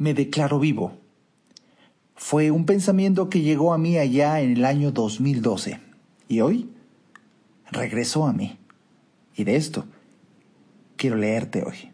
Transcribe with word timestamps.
me 0.00 0.14
declaro 0.14 0.58
vivo. 0.58 0.98
Fue 2.16 2.50
un 2.50 2.64
pensamiento 2.64 3.28
que 3.28 3.42
llegó 3.42 3.74
a 3.74 3.78
mí 3.78 3.98
allá 3.98 4.40
en 4.40 4.56
el 4.56 4.64
año 4.64 4.92
2012 4.92 5.78
y 6.26 6.40
hoy 6.40 6.70
regresó 7.70 8.24
a 8.24 8.32
mí. 8.32 8.58
Y 9.36 9.44
de 9.44 9.56
esto 9.56 9.84
quiero 10.96 11.16
leerte 11.16 11.62
hoy. 11.62 11.90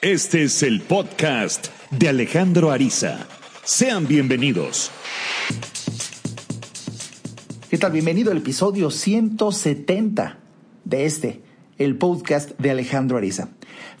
Este 0.00 0.44
es 0.44 0.62
el 0.62 0.80
podcast 0.80 1.68
de 1.90 2.08
Alejandro 2.08 2.70
Ariza. 2.70 3.26
Sean 3.62 4.08
bienvenidos. 4.08 4.90
¿Qué 7.68 7.76
tal? 7.76 7.92
Bienvenido 7.92 8.30
al 8.30 8.38
episodio 8.38 8.90
170 8.90 10.38
de 10.86 11.04
este, 11.04 11.42
el 11.76 11.98
podcast 11.98 12.58
de 12.58 12.70
Alejandro 12.70 13.18
Ariza. 13.18 13.50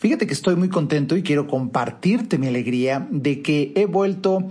Fíjate 0.00 0.26
que 0.26 0.32
estoy 0.32 0.56
muy 0.56 0.70
contento 0.70 1.14
y 1.14 1.22
quiero 1.22 1.46
compartirte 1.46 2.38
mi 2.38 2.46
alegría 2.46 3.06
de 3.10 3.42
que 3.42 3.74
he 3.76 3.84
vuelto 3.84 4.44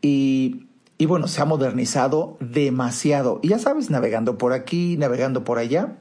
Y, 0.00 0.66
y 0.98 1.06
bueno, 1.06 1.26
se 1.26 1.42
ha 1.42 1.44
modernizado 1.44 2.36
demasiado. 2.40 3.40
Y 3.42 3.48
ya 3.48 3.58
sabes, 3.58 3.90
navegando 3.90 4.38
por 4.38 4.52
aquí, 4.52 4.96
navegando 4.96 5.42
por 5.42 5.58
allá, 5.58 5.98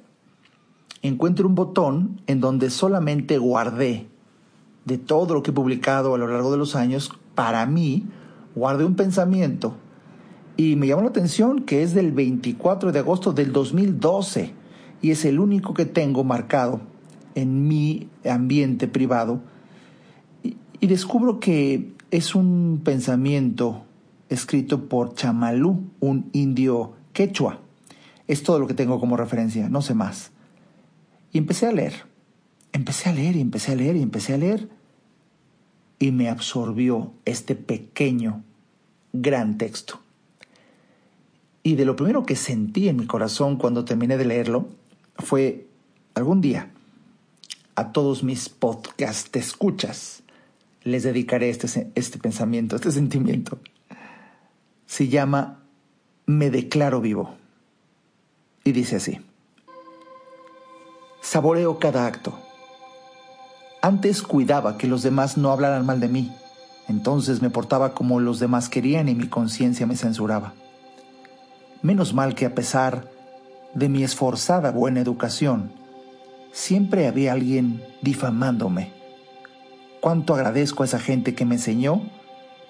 encuentro 1.02 1.48
un 1.48 1.56
botón 1.56 2.22
en 2.28 2.40
donde 2.40 2.70
solamente 2.70 3.38
guardé 3.38 4.08
de 4.86 4.98
todo 4.98 5.34
lo 5.34 5.44
que 5.44 5.52
he 5.52 5.54
publicado 5.54 6.14
a 6.14 6.18
lo 6.18 6.28
largo 6.28 6.52
de 6.52 6.58
los 6.58 6.76
años, 6.76 7.12
para 7.36 7.66
mí, 7.66 8.06
guardé 8.56 8.86
un 8.86 8.96
pensamiento 8.96 9.76
y 10.58 10.76
me 10.76 10.88
llamó 10.88 11.02
la 11.02 11.10
atención 11.10 11.64
que 11.64 11.84
es 11.84 11.94
del 11.94 12.12
24 12.12 12.92
de 12.92 13.00
agosto 13.00 13.34
del 13.34 13.52
2012 13.52 14.54
y 15.02 15.12
es 15.12 15.26
el 15.26 15.40
único 15.40 15.74
que 15.74 15.86
tengo 15.86 16.24
marcado 16.24 16.82
en 17.36 17.68
mi 17.68 18.10
ambiente 18.30 18.88
privado 18.88 19.42
y 20.82 20.88
descubro 20.88 21.40
que 21.40 21.94
es 22.10 22.34
un 22.34 22.82
pensamiento 22.84 23.86
escrito 24.30 24.90
por 24.90 25.14
Chamalú, 25.14 25.84
un 26.00 26.30
indio 26.34 26.94
quechua. 27.14 27.60
Es 28.28 28.42
todo 28.42 28.58
lo 28.60 28.66
que 28.66 28.74
tengo 28.74 29.00
como 29.00 29.16
referencia, 29.16 29.70
no 29.70 29.84
sé 29.84 29.94
más. 29.94 30.32
Y 31.32 31.38
empecé 31.38 31.68
a 31.68 31.72
leer, 31.72 31.94
empecé 32.74 33.10
a 33.10 33.14
leer 33.14 33.36
y 33.36 33.42
empecé 33.42 33.72
a 33.72 33.76
leer 33.76 33.96
y 33.96 34.02
empecé 34.02 34.34
a 34.34 34.38
leer. 34.40 34.70
Y 36.00 36.12
me 36.12 36.30
absorbió 36.30 37.14
este 37.26 37.54
pequeño, 37.54 38.44
gran 39.14 39.60
texto. 39.60 40.00
Y 41.62 41.76
de 41.76 41.86
lo 41.86 41.96
primero 41.96 42.26
que 42.26 42.36
sentí 42.36 42.90
en 42.90 42.96
mi 42.98 43.06
corazón 43.06 43.58
cuando 43.58 43.86
terminé 43.86 44.18
de 44.18 44.26
leerlo 44.26 44.68
fue 45.18 45.68
algún 46.16 46.42
día 46.42 46.72
a 47.76 47.92
todos 47.92 48.24
mis 48.24 48.50
podcast 48.50 49.36
escuchas 49.36 50.24
les 50.84 51.04
dedicaré 51.04 51.50
este, 51.50 51.92
este 51.96 52.18
pensamiento, 52.18 52.76
este 52.76 52.92
sentimiento. 52.92 53.60
Se 54.86 55.08
llama 55.08 55.64
Me 56.26 56.50
declaro 56.50 57.02
vivo. 57.02 57.36
Y 58.64 58.72
dice 58.72 58.98
así. 58.98 59.20
Saboreo 61.22 61.80
cada 61.80 62.06
acto. 62.06 62.38
Antes 63.82 64.22
cuidaba 64.22 64.78
que 64.78 64.88
los 64.88 65.04
demás 65.04 65.38
no 65.38 65.52
hablaran 65.52 65.86
mal 65.86 66.00
de 66.00 66.08
mí. 66.08 66.32
Entonces 66.88 67.42
me 67.42 67.50
portaba 67.50 67.94
como 67.94 68.20
los 68.20 68.40
demás 68.40 68.70
querían 68.70 69.08
y 69.08 69.16
mi 69.16 69.28
conciencia 69.28 69.88
me 69.88 69.96
censuraba. 69.96 70.54
Menos 71.82 72.14
mal 72.14 72.36
que 72.36 72.46
a 72.46 72.54
pesar 72.54 73.10
de 73.74 73.88
mi 73.88 74.04
esforzada 74.04 74.72
buena 74.72 75.00
educación, 75.00 75.72
siempre 76.52 77.08
había 77.08 77.34
alguien 77.34 77.82
difamándome 78.02 79.01
Cuánto 80.02 80.34
agradezco 80.34 80.82
a 80.82 80.88
esa 80.88 81.00
gente 81.00 81.36
que 81.36 81.46
me 81.46 81.56
enseñó 81.56 82.02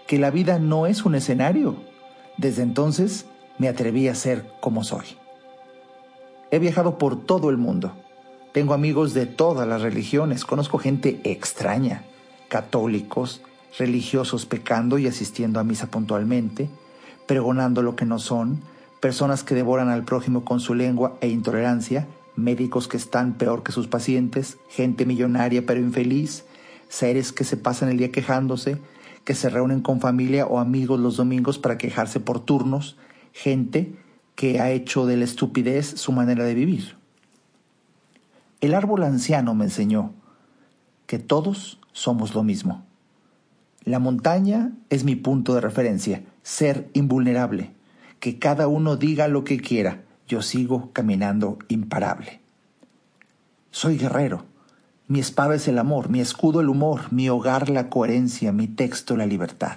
que 0.06 0.20
la 0.20 0.32
vida 0.32 0.60
no 0.60 0.86
es 0.86 1.06
un 1.06 1.16
escenario. 1.16 1.78
Desde 2.38 2.62
entonces 2.62 3.26
me 3.58 3.70
atreví 3.70 4.10
a 4.10 4.16
ser 4.16 4.52
como 4.60 4.84
soy. 4.84 5.06
He 6.52 6.60
viajado 6.60 6.98
por 6.98 7.26
todo 7.26 7.50
el 7.50 7.56
mundo. 7.56 7.94
Tengo 8.52 8.74
amigos 8.74 9.14
de 9.14 9.26
todas 9.26 9.66
las 9.66 9.82
religiones. 9.82 10.44
Conozco 10.44 10.78
gente 10.78 11.22
extraña, 11.24 12.04
católicos, 12.50 13.42
religiosos 13.80 14.46
pecando 14.46 14.98
y 14.98 15.08
asistiendo 15.08 15.62
a 15.62 15.64
misa 15.64 15.88
puntualmente, 15.88 16.70
pregonando 17.28 17.82
lo 17.82 17.96
que 17.96 18.06
no 18.06 18.20
son, 18.20 18.60
personas 19.00 19.46
que 19.46 19.56
devoran 19.56 19.88
al 19.88 20.04
prójimo 20.04 20.44
con 20.44 20.60
su 20.60 20.74
lengua 20.74 21.18
e 21.22 21.30
intolerancia, 21.30 22.08
médicos 22.36 22.90
que 22.90 22.98
están 22.98 23.36
peor 23.38 23.64
que 23.64 23.72
sus 23.72 23.88
pacientes, 23.88 24.58
gente 24.68 25.06
millonaria 25.06 25.66
pero 25.66 25.80
infeliz, 25.80 26.44
seres 26.92 27.32
que 27.32 27.46
se 27.46 27.56
pasan 27.56 27.88
el 27.88 27.98
día 27.98 28.12
quejándose, 28.12 28.78
que 29.24 29.34
se 29.34 29.50
reúnen 29.50 29.80
con 29.80 30.02
familia 30.02 30.46
o 30.46 30.60
amigos 30.60 31.00
los 31.00 31.16
domingos 31.16 31.58
para 31.58 31.78
quejarse 31.78 32.20
por 32.20 32.44
turnos, 32.44 32.98
gente 33.32 33.96
que 34.36 34.60
ha 34.60 34.72
hecho 34.72 35.06
de 35.06 35.16
la 35.16 35.24
estupidez 35.24 35.88
su 35.88 36.12
manera 36.12 36.44
de 36.44 36.54
vivir. 36.54 36.98
El 38.60 38.74
árbol 38.74 39.04
anciano 39.04 39.56
me 39.56 39.66
enseñó 39.66 40.14
que 41.08 41.18
todos 41.18 41.80
somos 41.94 42.36
lo 42.36 42.44
mismo. 42.44 42.84
La 43.86 44.00
montaña 44.00 44.74
es 44.90 45.06
mi 45.06 45.16
punto 45.16 45.56
de 45.56 45.62
referencia, 45.62 46.24
ser 46.44 46.90
invulnerable, 46.92 47.72
que 48.20 48.38
cada 48.38 48.68
uno 48.68 48.98
diga 48.98 49.30
lo 49.30 49.46
que 49.46 49.62
quiera, 49.62 50.04
yo 50.28 50.42
sigo 50.42 50.92
caminando 50.92 51.58
imparable. 51.70 52.42
Soy 53.72 53.98
guerrero, 53.98 54.51
mi 55.12 55.20
espada 55.20 55.56
es 55.56 55.68
el 55.68 55.78
amor, 55.78 56.08
mi 56.08 56.22
escudo 56.22 56.62
el 56.62 56.70
humor, 56.70 57.12
mi 57.12 57.28
hogar 57.28 57.70
la 57.70 57.90
coherencia, 57.90 58.54
mi 58.54 58.70
texto 58.70 59.18
la 59.18 59.26
libertad. 59.26 59.76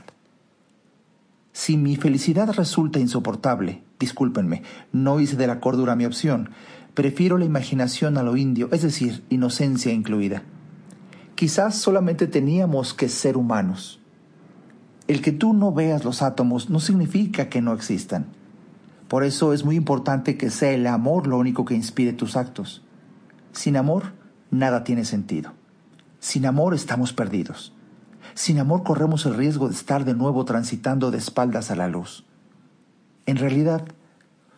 Si 1.52 1.76
mi 1.76 1.96
felicidad 1.96 2.52
resulta 2.52 3.00
insoportable, 3.00 3.82
discúlpenme, 3.98 4.62
no 4.92 5.18
hice 5.18 5.34
de 5.34 5.48
la 5.48 5.58
cordura 5.58 5.96
mi 5.96 6.06
opción, 6.06 6.50
prefiero 6.94 7.36
la 7.36 7.46
imaginación 7.46 8.16
a 8.16 8.22
lo 8.22 8.36
indio, 8.36 8.68
es 8.70 8.82
decir, 8.82 9.24
inocencia 9.28 9.92
incluida. 9.92 10.44
Quizás 11.34 11.74
solamente 11.74 12.28
teníamos 12.28 12.94
que 12.94 13.08
ser 13.08 13.36
humanos. 13.36 13.98
El 15.08 15.20
que 15.20 15.32
tú 15.32 15.52
no 15.52 15.72
veas 15.72 16.04
los 16.04 16.22
átomos 16.22 16.70
no 16.70 16.78
significa 16.78 17.48
que 17.48 17.60
no 17.60 17.72
existan. 17.72 18.26
Por 19.08 19.24
eso 19.24 19.52
es 19.52 19.64
muy 19.64 19.74
importante 19.74 20.36
que 20.36 20.50
sea 20.50 20.70
el 20.70 20.86
amor 20.86 21.26
lo 21.26 21.38
único 21.38 21.64
que 21.64 21.74
inspire 21.74 22.12
tus 22.12 22.36
actos. 22.36 22.84
Sin 23.50 23.76
amor, 23.76 24.12
nada 24.58 24.84
tiene 24.84 25.04
sentido. 25.04 25.52
Sin 26.20 26.46
amor 26.46 26.74
estamos 26.74 27.12
perdidos. 27.12 27.72
Sin 28.34 28.58
amor 28.58 28.82
corremos 28.82 29.26
el 29.26 29.34
riesgo 29.34 29.68
de 29.68 29.74
estar 29.74 30.04
de 30.04 30.14
nuevo 30.14 30.44
transitando 30.44 31.10
de 31.10 31.18
espaldas 31.18 31.70
a 31.70 31.76
la 31.76 31.88
luz. 31.88 32.24
En 33.26 33.36
realidad, 33.36 33.84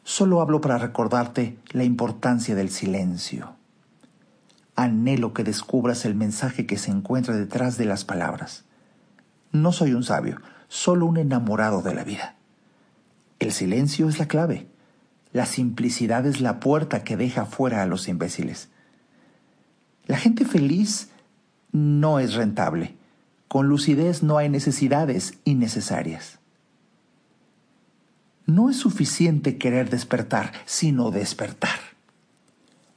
solo 0.05 0.41
hablo 0.41 0.61
para 0.61 0.79
recordarte 0.79 1.59
la 1.71 1.85
importancia 1.85 2.55
del 2.55 2.71
silencio. 2.71 3.55
Anhelo 4.77 5.35
que 5.35 5.45
descubras 5.45 6.05
el 6.05 6.15
mensaje 6.15 6.67
que 6.67 6.79
se 6.79 6.91
encuentra 6.91 7.37
detrás 7.37 7.77
de 7.77 7.87
las 7.87 8.05
palabras. 8.05 8.65
No 9.53 9.73
soy 9.73 9.95
un 9.95 10.05
sabio, 10.05 10.41
solo 10.69 11.07
un 11.07 11.17
enamorado 11.17 11.83
de 11.83 11.95
la 11.95 12.05
vida. 12.05 12.37
El 13.39 13.53
silencio 13.53 14.09
es 14.09 14.19
la 14.19 14.27
clave. 14.27 14.69
La 15.33 15.47
simplicidad 15.47 16.27
es 16.27 16.41
la 16.41 16.61
puerta 16.61 17.05
que 17.05 17.17
deja 17.17 17.45
fuera 17.45 17.83
a 17.83 17.87
los 17.87 18.09
imbéciles. 18.09 18.71
La 20.07 20.17
gente 20.17 20.45
feliz 20.45 21.11
no 21.73 22.19
es 22.19 22.35
rentable. 22.35 22.97
Con 23.49 23.69
lucidez 23.69 24.23
no 24.23 24.39
hay 24.39 24.49
necesidades 24.49 25.39
innecesarias. 25.45 26.39
No 28.47 28.71
es 28.71 28.77
suficiente 28.77 29.59
querer 29.59 29.91
despertar, 29.91 30.53
sino 30.65 31.11
despertar. 31.11 31.79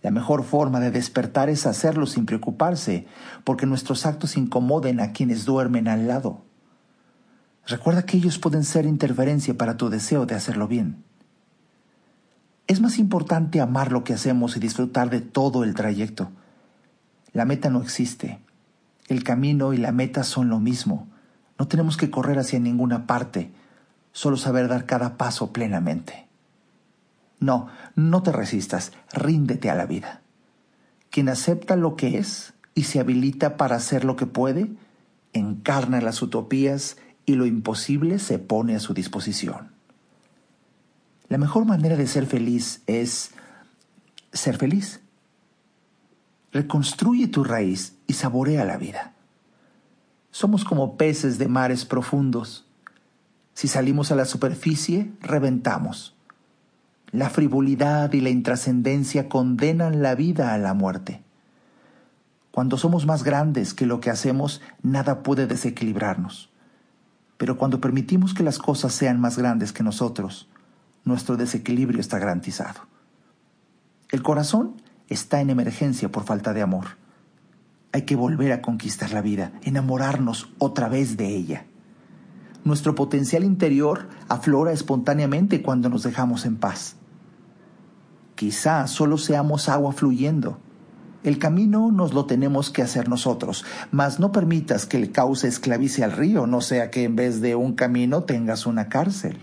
La 0.01 0.11
mejor 0.11 0.43
forma 0.43 0.79
de 0.79 0.91
despertar 0.91 1.49
es 1.49 1.65
hacerlo 1.65 2.05
sin 2.05 2.25
preocuparse, 2.25 3.07
porque 3.43 3.65
nuestros 3.65 4.05
actos 4.05 4.37
incomoden 4.37 4.99
a 4.99 5.11
quienes 5.11 5.45
duermen 5.45 5.87
al 5.87 6.07
lado. 6.07 6.43
Recuerda 7.65 8.03
que 8.03 8.17
ellos 8.17 8.39
pueden 8.39 8.63
ser 8.63 8.85
interferencia 8.85 9.57
para 9.57 9.77
tu 9.77 9.89
deseo 9.89 10.25
de 10.25 10.35
hacerlo 10.35 10.67
bien. 10.67 11.03
Es 12.67 12.81
más 12.81 12.99
importante 12.99 13.61
amar 13.61 13.91
lo 13.91 14.03
que 14.03 14.13
hacemos 14.13 14.55
y 14.55 14.59
disfrutar 14.59 15.09
de 15.09 15.21
todo 15.21 15.63
el 15.63 15.73
trayecto. 15.73 16.31
La 17.33 17.45
meta 17.45 17.69
no 17.69 17.81
existe. 17.81 18.39
El 19.07 19.23
camino 19.23 19.73
y 19.73 19.77
la 19.77 19.91
meta 19.91 20.23
son 20.23 20.49
lo 20.49 20.59
mismo. 20.59 21.07
No 21.57 21.67
tenemos 21.67 21.97
que 21.97 22.09
correr 22.09 22.39
hacia 22.39 22.59
ninguna 22.59 23.07
parte, 23.07 23.51
solo 24.11 24.37
saber 24.37 24.67
dar 24.67 24.85
cada 24.85 25.17
paso 25.17 25.51
plenamente. 25.51 26.27
No, 27.39 27.67
no 27.95 28.23
te 28.23 28.31
resistas, 28.31 28.91
ríndete 29.13 29.69
a 29.69 29.75
la 29.75 29.85
vida. 29.85 30.21
Quien 31.09 31.29
acepta 31.29 31.75
lo 31.75 31.95
que 31.95 32.17
es 32.17 32.53
y 32.75 32.83
se 32.83 32.99
habilita 32.99 33.57
para 33.57 33.77
hacer 33.77 34.03
lo 34.05 34.15
que 34.15 34.25
puede, 34.25 34.71
encarna 35.33 36.01
las 36.01 36.21
utopías 36.21 36.97
y 37.25 37.35
lo 37.35 37.45
imposible 37.45 38.19
se 38.19 38.39
pone 38.39 38.75
a 38.75 38.79
su 38.79 38.93
disposición. 38.93 39.71
La 41.27 41.37
mejor 41.37 41.65
manera 41.65 41.95
de 41.95 42.07
ser 42.07 42.25
feliz 42.25 42.81
es 42.87 43.31
ser 44.33 44.57
feliz. 44.57 45.01
Reconstruye 46.51 47.27
tu 47.27 47.43
raíz 47.43 47.95
y 48.07 48.13
saborea 48.13 48.65
la 48.65 48.77
vida. 48.77 49.13
Somos 50.31 50.63
como 50.63 50.97
peces 50.97 51.37
de 51.37 51.47
mares 51.47 51.85
profundos. 51.85 52.65
Si 53.53 53.67
salimos 53.67 54.11
a 54.11 54.15
la 54.15 54.25
superficie, 54.25 55.11
reventamos. 55.21 56.15
La 57.11 57.29
frivolidad 57.29 58.13
y 58.13 58.21
la 58.21 58.29
intrascendencia 58.29 59.29
condenan 59.29 60.01
la 60.01 60.15
vida 60.15 60.53
a 60.53 60.57
la 60.57 60.73
muerte. 60.73 61.23
Cuando 62.51 62.77
somos 62.77 63.05
más 63.05 63.23
grandes 63.23 63.73
que 63.73 63.85
lo 63.85 63.99
que 63.99 64.09
hacemos, 64.09 64.61
nada 64.81 65.23
puede 65.23 65.47
desequilibrarnos. 65.47 66.49
Pero 67.37 67.57
cuando 67.57 67.79
permitimos 67.79 68.33
que 68.33 68.43
las 68.43 68.59
cosas 68.59 68.93
sean 68.93 69.19
más 69.19 69.37
grandes 69.37 69.71
que 69.71 69.83
nosotros, 69.83 70.49
nuestro 71.05 71.37
desequilibrio 71.37 71.99
está 71.99 72.19
garantizado. 72.19 72.81
El 74.11 74.23
corazón 74.23 74.81
está 75.09 75.41
en 75.41 75.49
emergencia 75.49 76.11
por 76.11 76.23
falta 76.23 76.53
de 76.53 76.61
amor. 76.61 76.97
Hay 77.91 78.03
que 78.03 78.15
volver 78.15 78.51
a 78.51 78.61
conquistar 78.61 79.11
la 79.11 79.21
vida, 79.21 79.51
enamorarnos 79.63 80.49
otra 80.59 80.87
vez 80.89 81.17
de 81.17 81.27
ella. 81.27 81.65
Nuestro 82.63 82.93
potencial 82.93 83.43
interior 83.43 84.09
aflora 84.27 84.71
espontáneamente 84.71 85.61
cuando 85.61 85.89
nos 85.89 86.03
dejamos 86.03 86.45
en 86.45 86.57
paz. 86.57 86.95
Quizá 88.35 88.85
solo 88.87 89.17
seamos 89.17 89.69
agua 89.69 89.91
fluyendo. 89.91 90.59
El 91.23 91.39
camino 91.39 91.91
nos 91.91 92.13
lo 92.13 92.25
tenemos 92.25 92.69
que 92.69 92.81
hacer 92.81 93.09
nosotros, 93.09 93.65
mas 93.91 94.19
no 94.19 94.31
permitas 94.31 94.85
que 94.85 94.97
el 94.97 95.11
cauce 95.11 95.47
esclavice 95.47 96.03
al 96.03 96.13
río, 96.13 96.47
no 96.47 96.61
sea 96.61 96.91
que 96.91 97.03
en 97.03 97.15
vez 97.15 97.41
de 97.41 97.55
un 97.55 97.73
camino 97.73 98.23
tengas 98.23 98.65
una 98.65 98.87
cárcel. 98.87 99.39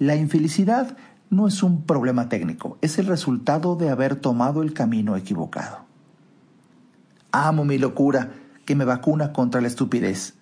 La 0.00 0.16
infelicidad 0.16 0.96
no 1.30 1.46
es 1.46 1.62
un 1.62 1.84
problema 1.84 2.28
técnico, 2.28 2.76
es 2.82 2.98
el 2.98 3.06
resultado 3.06 3.76
de 3.76 3.88
haber 3.88 4.16
tomado 4.16 4.62
el 4.62 4.74
camino 4.74 5.16
equivocado. 5.16 5.78
Amo 7.30 7.64
mi 7.64 7.78
locura 7.78 8.32
que 8.66 8.74
me 8.74 8.84
vacuna 8.84 9.32
contra 9.32 9.60
la 9.60 9.68
estupidez. 9.68 10.34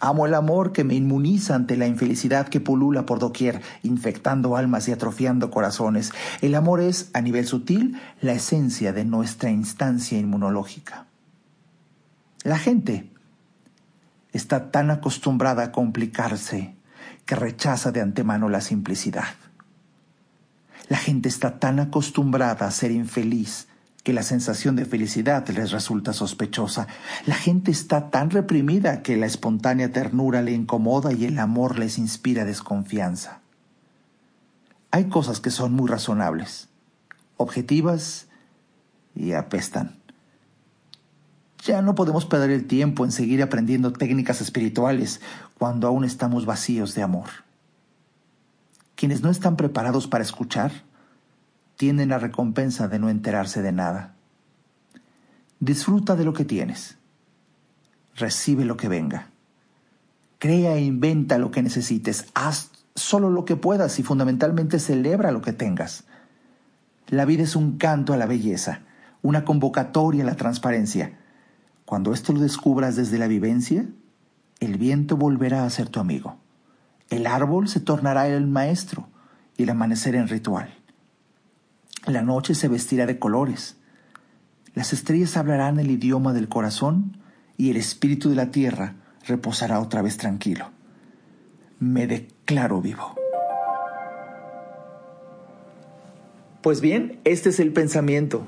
Amo 0.00 0.26
el 0.26 0.34
amor 0.34 0.72
que 0.72 0.84
me 0.84 0.94
inmuniza 0.94 1.54
ante 1.54 1.76
la 1.76 1.86
infelicidad 1.86 2.48
que 2.48 2.60
pulula 2.60 3.06
por 3.06 3.18
doquier, 3.18 3.60
infectando 3.82 4.56
almas 4.56 4.88
y 4.88 4.92
atrofiando 4.92 5.50
corazones. 5.50 6.12
El 6.40 6.54
amor 6.54 6.80
es, 6.80 7.10
a 7.14 7.20
nivel 7.20 7.46
sutil, 7.46 8.00
la 8.20 8.32
esencia 8.32 8.92
de 8.92 9.04
nuestra 9.04 9.50
instancia 9.50 10.18
inmunológica. 10.18 11.06
La 12.42 12.58
gente 12.58 13.12
está 14.32 14.70
tan 14.70 14.90
acostumbrada 14.90 15.64
a 15.64 15.72
complicarse 15.72 16.74
que 17.26 17.36
rechaza 17.36 17.92
de 17.92 18.00
antemano 18.00 18.48
la 18.48 18.60
simplicidad. 18.60 19.24
La 20.88 20.96
gente 20.96 21.28
está 21.28 21.58
tan 21.58 21.80
acostumbrada 21.80 22.66
a 22.66 22.70
ser 22.70 22.90
infeliz 22.90 23.68
que 24.02 24.12
la 24.12 24.22
sensación 24.22 24.74
de 24.76 24.84
felicidad 24.84 25.48
les 25.48 25.70
resulta 25.70 26.12
sospechosa. 26.12 26.88
La 27.26 27.36
gente 27.36 27.70
está 27.70 28.10
tan 28.10 28.30
reprimida 28.30 29.02
que 29.02 29.16
la 29.16 29.26
espontánea 29.26 29.92
ternura 29.92 30.42
le 30.42 30.52
incomoda 30.52 31.12
y 31.12 31.24
el 31.24 31.38
amor 31.38 31.78
les 31.78 31.98
inspira 31.98 32.44
desconfianza. 32.44 33.40
Hay 34.90 35.08
cosas 35.08 35.40
que 35.40 35.50
son 35.50 35.72
muy 35.72 35.88
razonables, 35.88 36.68
objetivas 37.36 38.26
y 39.14 39.32
apestan. 39.32 39.96
Ya 41.64 41.80
no 41.80 41.94
podemos 41.94 42.26
perder 42.26 42.50
el 42.50 42.66
tiempo 42.66 43.04
en 43.04 43.12
seguir 43.12 43.40
aprendiendo 43.40 43.92
técnicas 43.92 44.40
espirituales 44.40 45.20
cuando 45.58 45.86
aún 45.86 46.04
estamos 46.04 46.44
vacíos 46.44 46.96
de 46.96 47.02
amor. 47.02 47.28
Quienes 49.02 49.20
no 49.20 49.30
están 49.30 49.56
preparados 49.56 50.06
para 50.06 50.22
escuchar 50.22 50.70
tienen 51.74 52.10
la 52.10 52.20
recompensa 52.20 52.86
de 52.86 53.00
no 53.00 53.08
enterarse 53.08 53.60
de 53.60 53.72
nada. 53.72 54.14
Disfruta 55.58 56.14
de 56.14 56.22
lo 56.22 56.32
que 56.32 56.44
tienes. 56.44 56.98
Recibe 58.14 58.64
lo 58.64 58.76
que 58.76 58.86
venga. 58.86 59.30
Crea 60.38 60.76
e 60.76 60.84
inventa 60.84 61.38
lo 61.38 61.50
que 61.50 61.64
necesites. 61.64 62.26
Haz 62.34 62.70
solo 62.94 63.28
lo 63.28 63.44
que 63.44 63.56
puedas 63.56 63.98
y 63.98 64.04
fundamentalmente 64.04 64.78
celebra 64.78 65.32
lo 65.32 65.42
que 65.42 65.52
tengas. 65.52 66.04
La 67.08 67.24
vida 67.24 67.42
es 67.42 67.56
un 67.56 67.78
canto 67.78 68.12
a 68.12 68.16
la 68.16 68.26
belleza, 68.26 68.82
una 69.20 69.44
convocatoria 69.44 70.22
a 70.22 70.26
la 70.26 70.36
transparencia. 70.36 71.18
Cuando 71.86 72.12
esto 72.12 72.32
lo 72.32 72.38
descubras 72.38 72.94
desde 72.94 73.18
la 73.18 73.26
vivencia, 73.26 73.84
el 74.60 74.78
viento 74.78 75.16
volverá 75.16 75.64
a 75.64 75.70
ser 75.70 75.88
tu 75.88 75.98
amigo. 75.98 76.41
El 77.12 77.26
árbol 77.26 77.68
se 77.68 77.78
tornará 77.78 78.26
el 78.26 78.46
maestro 78.46 79.06
y 79.58 79.64
el 79.64 79.68
amanecer 79.68 80.14
en 80.14 80.28
ritual. 80.28 80.72
La 82.06 82.22
noche 82.22 82.54
se 82.54 82.68
vestirá 82.68 83.04
de 83.04 83.18
colores. 83.18 83.76
Las 84.74 84.94
estrellas 84.94 85.36
hablarán 85.36 85.78
el 85.78 85.90
idioma 85.90 86.32
del 86.32 86.48
corazón 86.48 87.18
y 87.58 87.68
el 87.68 87.76
espíritu 87.76 88.30
de 88.30 88.36
la 88.36 88.50
tierra 88.50 88.94
reposará 89.26 89.78
otra 89.78 90.00
vez 90.00 90.16
tranquilo. 90.16 90.70
Me 91.78 92.06
declaro 92.06 92.80
vivo. 92.80 93.14
Pues 96.62 96.80
bien, 96.80 97.20
este 97.24 97.50
es 97.50 97.60
el 97.60 97.74
pensamiento. 97.74 98.46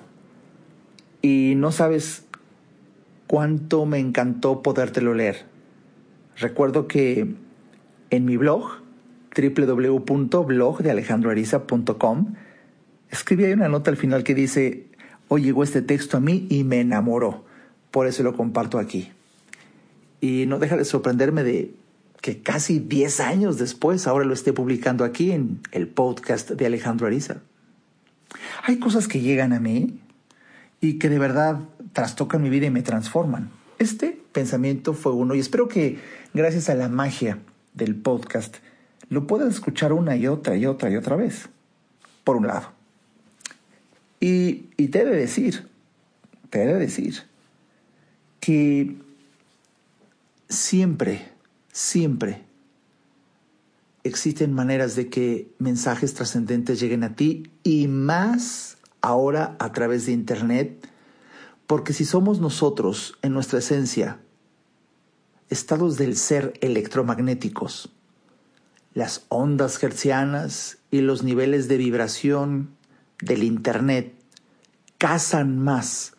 Y 1.20 1.52
no 1.54 1.70
sabes 1.70 2.24
cuánto 3.26 3.84
me 3.84 3.98
encantó 3.98 4.62
podértelo 4.62 5.12
leer. 5.12 5.44
Recuerdo 6.38 6.88
que 6.88 7.43
en 8.16 8.25
mi 8.25 8.37
blog, 8.37 8.83
www.blogdealejandroariza.com, 9.37 12.35
escribí 13.11 13.44
ahí 13.44 13.52
una 13.52 13.68
nota 13.68 13.90
al 13.90 13.97
final 13.97 14.23
que 14.25 14.35
dice, 14.35 14.87
hoy 15.28 15.42
llegó 15.42 15.62
este 15.62 15.83
texto 15.83 16.16
a 16.16 16.21
mí 16.21 16.47
y 16.50 16.64
me 16.64 16.80
enamoró. 16.80 17.44
Por 17.90 18.06
eso 18.06 18.23
lo 18.23 18.37
comparto 18.37 18.78
aquí. 18.78 19.12
Y 20.21 20.47
no 20.47 20.59
deja 20.59 20.76
de 20.76 20.85
sorprenderme 20.85 21.42
de 21.42 21.75
que 22.21 22.40
casi 22.40 22.78
10 22.78 23.21
años 23.21 23.59
después 23.59 24.06
ahora 24.06 24.25
lo 24.25 24.33
esté 24.33 24.52
publicando 24.52 25.04
aquí 25.04 25.33
en 25.33 25.61
el 25.73 25.88
podcast 25.88 26.50
de 26.50 26.66
Alejandro 26.66 27.06
Ariza. 27.06 27.42
Hay 28.62 28.78
cosas 28.78 29.09
que 29.09 29.21
llegan 29.21 29.52
a 29.52 29.61
mí 29.61 30.00
y 30.80 30.99
que 30.99 31.11
de 31.11 31.18
verdad 31.18 31.61
trastocan 31.92 32.42
mi 32.42 32.50
vida 32.50 32.66
y 32.66 32.71
me 32.71 32.83
transforman. 32.83 33.50
Este 33.78 34.18
pensamiento 34.33 34.94
fue 34.94 35.12
uno 35.12 35.35
y 35.35 35.40
espero 35.40 35.68
que 35.68 35.99
gracias 36.33 36.71
a 36.71 36.75
la 36.75 36.88
magia 36.88 37.38
del 37.74 37.96
podcast, 37.96 38.56
lo 39.08 39.26
puedes 39.26 39.54
escuchar 39.54 39.92
una 39.92 40.16
y 40.16 40.26
otra 40.26 40.56
y 40.56 40.66
otra 40.66 40.90
y 40.90 40.96
otra 40.96 41.16
vez, 41.16 41.48
por 42.24 42.36
un 42.36 42.46
lado. 42.46 42.72
Y, 44.20 44.66
y 44.76 44.88
te 44.88 45.02
he 45.02 45.04
de 45.04 45.16
decir, 45.16 45.68
te 46.50 46.62
he 46.62 46.66
de 46.66 46.78
decir, 46.78 47.22
que 48.40 48.96
siempre, 50.48 51.28
siempre 51.72 52.44
existen 54.04 54.52
maneras 54.52 54.96
de 54.96 55.08
que 55.08 55.50
mensajes 55.58 56.14
trascendentes 56.14 56.78
lleguen 56.78 57.04
a 57.04 57.16
ti 57.16 57.50
y 57.62 57.88
más 57.88 58.76
ahora 59.00 59.56
a 59.58 59.72
través 59.72 60.06
de 60.06 60.12
Internet, 60.12 60.88
porque 61.66 61.92
si 61.92 62.04
somos 62.04 62.38
nosotros 62.38 63.18
en 63.22 63.32
nuestra 63.32 63.58
esencia 63.58 64.20
estados 65.54 65.96
del 65.96 66.16
ser 66.16 66.52
electromagnéticos. 66.61 67.90
Las 68.92 69.25
ondas 69.28 69.82
hertzianas 69.82 70.78
y 70.90 71.00
los 71.00 71.23
niveles 71.23 71.68
de 71.68 71.78
vibración 71.78 72.70
del 73.20 73.42
Internet 73.42 74.14
cazan 74.99 75.58
más 75.58 76.14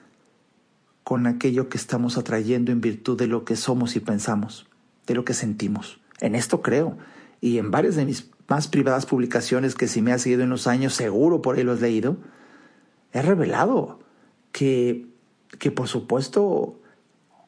con 1.04 1.28
aquello 1.28 1.70
que 1.70 1.78
estamos 1.78 2.18
atrayendo 2.18 2.72
en 2.72 2.82
virtud 2.82 3.18
de 3.18 3.28
lo 3.28 3.46
que 3.46 3.56
somos 3.56 3.96
y 3.96 4.00
pensamos, 4.00 4.68
de 5.06 5.14
lo 5.14 5.24
que 5.24 5.34
sentimos. 5.34 6.00
En 6.20 6.34
esto 6.34 6.62
creo. 6.62 6.98
Y 7.42 7.60
en 7.60 7.72
varias 7.72 7.96
de 7.96 8.06
mis 8.06 8.32
más 8.48 8.68
privadas 8.68 9.06
publicaciones 9.06 9.76
que 9.76 9.88
si 9.88 10.02
me 10.02 10.14
has 10.14 10.22
seguido 10.22 10.44
en 10.44 10.50
los 10.50 10.66
años, 10.66 10.94
seguro 10.94 11.42
por 11.42 11.58
ahí 11.58 11.64
lo 11.64 11.74
has 11.74 11.82
leído, 11.82 12.18
he 13.14 13.22
revelado 13.22 14.00
que, 14.52 15.08
que 15.60 15.72
por 15.72 15.88
supuesto 15.88 16.80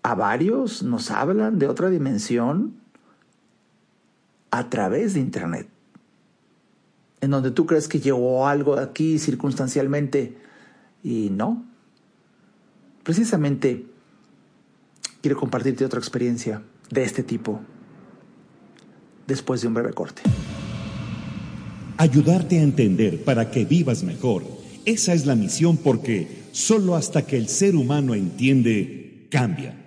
a 0.03 0.15
varios 0.15 0.83
nos 0.83 1.11
hablan 1.11 1.59
de 1.59 1.67
otra 1.67 1.89
dimensión 1.89 2.75
a 4.51 4.69
través 4.69 5.13
de 5.13 5.19
Internet. 5.19 5.67
En 7.21 7.31
donde 7.31 7.51
tú 7.51 7.65
crees 7.65 7.87
que 7.87 7.99
llegó 7.99 8.47
algo 8.47 8.77
aquí 8.77 9.19
circunstancialmente 9.19 10.37
y 11.03 11.29
no. 11.29 11.65
Precisamente 13.03 13.85
quiero 15.21 15.37
compartirte 15.37 15.85
otra 15.85 15.99
experiencia 15.99 16.61
de 16.89 17.03
este 17.03 17.23
tipo 17.23 17.59
después 19.25 19.61
de 19.61 19.67
un 19.67 19.73
breve 19.73 19.93
corte. 19.93 20.21
Ayudarte 21.97 22.59
a 22.59 22.63
entender 22.63 23.23
para 23.23 23.49
que 23.49 23.65
vivas 23.65 24.03
mejor. 24.03 24.43
Esa 24.85 25.13
es 25.13 25.25
la 25.25 25.35
misión 25.35 25.77
porque 25.77 26.45
solo 26.51 26.95
hasta 26.95 27.25
que 27.25 27.37
el 27.37 27.49
ser 27.49 27.75
humano 27.75 28.13
entiende, 28.13 29.27
cambia. 29.29 29.86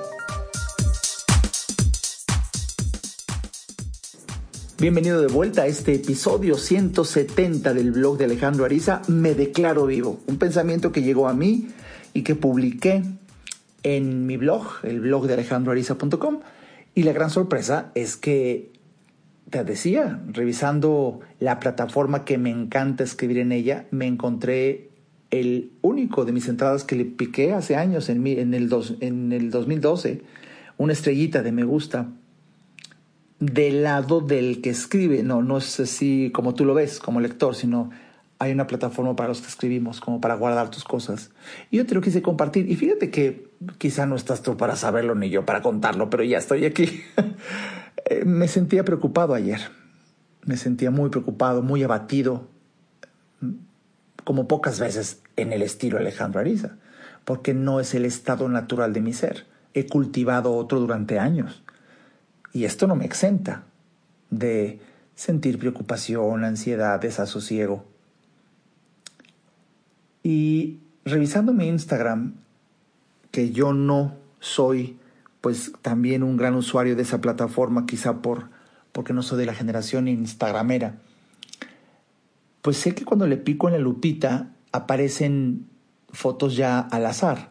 Bienvenido 4.81 5.21
de 5.21 5.27
vuelta 5.27 5.61
a 5.61 5.67
este 5.67 5.93
episodio 5.93 6.57
170 6.57 7.71
del 7.75 7.91
blog 7.91 8.17
de 8.17 8.25
Alejandro 8.25 8.65
Ariza, 8.65 9.03
Me 9.07 9.35
Declaro 9.35 9.85
Vivo, 9.85 10.19
un 10.25 10.37
pensamiento 10.37 10.91
que 10.91 11.03
llegó 11.03 11.29
a 11.29 11.35
mí 11.35 11.67
y 12.15 12.23
que 12.23 12.33
publiqué 12.33 13.03
en 13.83 14.25
mi 14.25 14.37
blog, 14.37 14.63
el 14.81 14.99
blog 14.99 15.27
de 15.27 15.35
alejandroariza.com. 15.35 16.39
Y 16.95 17.03
la 17.03 17.13
gran 17.13 17.29
sorpresa 17.29 17.91
es 17.93 18.17
que 18.17 18.71
te 19.51 19.63
decía, 19.63 20.19
revisando 20.25 21.19
la 21.39 21.59
plataforma 21.59 22.25
que 22.25 22.39
me 22.39 22.49
encanta 22.49 23.03
escribir 23.03 23.37
en 23.37 23.51
ella, 23.51 23.85
me 23.91 24.07
encontré 24.07 24.89
el 25.29 25.73
único 25.83 26.25
de 26.25 26.31
mis 26.31 26.47
entradas 26.47 26.85
que 26.85 26.95
le 26.95 27.05
piqué 27.05 27.53
hace 27.53 27.75
años, 27.75 28.09
en, 28.09 28.25
el, 28.25 28.73
en 28.99 29.31
el 29.31 29.51
2012, 29.51 30.23
una 30.79 30.93
estrellita 30.93 31.43
de 31.43 31.51
me 31.51 31.65
gusta, 31.65 32.07
del 33.41 33.83
lado 33.83 34.21
del 34.21 34.61
que 34.61 34.69
escribe. 34.69 35.23
No, 35.23 35.41
no 35.41 35.57
es 35.57 35.79
así 35.81 36.31
como 36.33 36.53
tú 36.53 36.63
lo 36.63 36.73
ves 36.73 36.99
como 36.99 37.19
lector, 37.19 37.55
sino 37.55 37.89
hay 38.39 38.53
una 38.53 38.67
plataforma 38.67 39.15
para 39.15 39.29
los 39.29 39.41
que 39.41 39.47
escribimos, 39.47 39.99
como 39.99 40.21
para 40.21 40.35
guardar 40.35 40.71
tus 40.71 40.83
cosas. 40.83 41.31
Y 41.69 41.77
yo 41.77 41.85
te 41.85 41.93
lo 41.93 42.01
quise 42.01 42.21
compartir. 42.21 42.71
Y 42.71 42.75
fíjate 42.75 43.11
que 43.11 43.51
quizá 43.77 44.05
no 44.05 44.15
estás 44.15 44.41
tú 44.41 44.57
para 44.57 44.75
saberlo 44.75 45.15
ni 45.15 45.29
yo 45.29 45.45
para 45.45 45.61
contarlo, 45.61 46.09
pero 46.09 46.23
ya 46.23 46.37
estoy 46.37 46.65
aquí. 46.65 47.03
Eh, 48.05 48.25
me 48.25 48.47
sentía 48.47 48.83
preocupado 48.83 49.35
ayer. 49.35 49.59
Me 50.43 50.57
sentía 50.57 50.89
muy 50.89 51.11
preocupado, 51.11 51.61
muy 51.61 51.83
abatido, 51.83 52.47
como 54.23 54.47
pocas 54.47 54.79
veces 54.79 55.21
en 55.35 55.53
el 55.53 55.61
estilo 55.61 55.99
Alejandro 55.99 56.39
Ariza, 56.39 56.77
porque 57.25 57.53
no 57.53 57.79
es 57.79 57.93
el 57.93 58.05
estado 58.05 58.49
natural 58.49 58.91
de 58.91 59.01
mi 59.01 59.13
ser. 59.13 59.45
He 59.75 59.85
cultivado 59.85 60.55
otro 60.55 60.79
durante 60.79 61.19
años. 61.19 61.63
Y 62.53 62.65
esto 62.65 62.87
no 62.87 62.95
me 62.95 63.05
exenta 63.05 63.63
de 64.29 64.79
sentir 65.15 65.59
preocupación, 65.59 66.43
ansiedad, 66.43 66.99
desasosiego. 66.99 67.85
Y 70.23 70.79
revisando 71.05 71.53
mi 71.53 71.67
Instagram, 71.67 72.35
que 73.31 73.51
yo 73.51 73.73
no 73.73 74.15
soy 74.39 74.97
pues 75.41 75.71
también 75.81 76.21
un 76.21 76.37
gran 76.37 76.55
usuario 76.55 76.95
de 76.95 77.01
esa 77.01 77.19
plataforma, 77.19 77.87
quizá 77.87 78.21
por, 78.21 78.49
porque 78.91 79.13
no 79.13 79.23
soy 79.23 79.39
de 79.39 79.47
la 79.47 79.55
generación 79.55 80.07
instagramera, 80.07 80.99
pues 82.61 82.77
sé 82.77 82.93
que 82.93 83.05
cuando 83.05 83.25
le 83.25 83.37
pico 83.37 83.67
en 83.67 83.73
la 83.73 83.79
lupita 83.79 84.51
aparecen 84.71 85.67
fotos 86.09 86.55
ya 86.55 86.79
al 86.79 87.07
azar, 87.07 87.49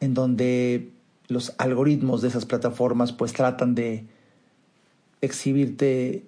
en 0.00 0.12
donde 0.12 0.92
los 1.28 1.54
algoritmos 1.58 2.22
de 2.22 2.28
esas 2.28 2.46
plataformas 2.46 3.12
pues 3.12 3.32
tratan 3.32 3.74
de 3.74 4.06
exhibirte 5.20 6.24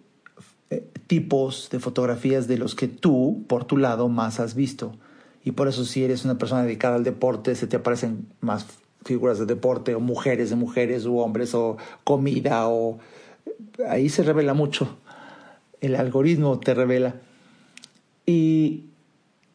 eh, 0.71 0.87
tipos 1.07 1.69
de 1.71 1.81
fotografías 1.81 2.47
de 2.47 2.59
los 2.59 2.75
que 2.75 2.89
tú, 2.89 3.45
por 3.49 3.65
tu 3.65 3.77
lado, 3.77 4.09
más 4.09 4.41
has 4.41 4.55
visto. 4.55 4.95
Y 5.43 5.53
por 5.53 5.69
eso 5.69 5.85
si 5.85 6.05
eres 6.05 6.25
una 6.25 6.39
persona 6.39 6.63
dedicada 6.63 6.97
al 6.97 7.05
deporte, 7.05 7.55
se 7.55 7.67
te 7.67 7.77
aparecen 7.77 8.29
más 8.41 8.67
figuras 9.05 9.39
de 9.39 9.47
deporte 9.47 9.95
o 9.95 10.01
mujeres 10.01 10.51
de 10.51 10.57
mujeres 10.57 11.07
o 11.07 11.15
hombres 11.15 11.55
o 11.55 11.77
comida 12.05 12.69
o 12.69 12.99
ahí 13.89 14.11
se 14.11 14.23
revela 14.23 14.53
mucho 14.53 14.99
el 15.81 15.97
algoritmo 15.97 16.59
te 16.61 16.75
revela 16.75 17.17
y, 18.27 18.85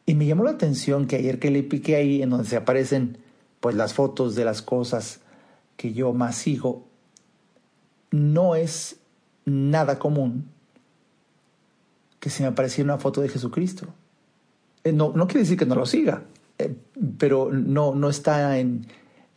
y 0.04 0.14
me 0.14 0.26
llamó 0.26 0.44
la 0.44 0.50
atención 0.50 1.06
que 1.06 1.16
ayer 1.16 1.38
que 1.38 1.50
le 1.50 1.62
piqué 1.62 1.96
ahí 1.96 2.22
en 2.22 2.30
donde 2.30 2.46
se 2.46 2.56
aparecen 2.56 3.18
pues 3.60 3.76
las 3.76 3.94
fotos 3.94 4.34
de 4.34 4.44
las 4.44 4.62
cosas 4.62 5.20
que 5.76 5.92
yo 5.92 6.12
más 6.12 6.36
sigo 6.36 6.86
no 8.10 8.54
es 8.54 8.96
nada 9.44 9.98
común 9.98 10.48
que 12.20 12.30
se 12.30 12.42
me 12.42 12.48
apareciera 12.48 12.92
una 12.92 12.98
foto 13.00 13.20
de 13.20 13.28
Jesucristo. 13.28 13.86
Eh, 14.84 14.92
no, 14.92 15.12
no 15.14 15.26
quiere 15.26 15.40
decir 15.40 15.58
que 15.58 15.66
no 15.66 15.74
lo 15.74 15.86
siga 15.86 16.24
eh, 16.58 16.74
pero 17.18 17.50
no, 17.52 17.94
no 17.94 18.08
está 18.08 18.58
en, 18.58 18.86